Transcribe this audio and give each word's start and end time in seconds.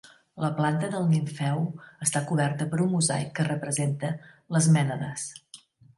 La 0.43 0.47
planta 0.59 0.87
del 0.93 1.03
nimfeu 1.09 1.59
està 2.05 2.23
coberta 2.31 2.69
per 2.71 2.79
un 2.85 2.89
mosaic 2.97 3.29
que 3.41 3.45
representa 3.51 4.11
les 4.57 4.71
Mènades. 4.79 5.29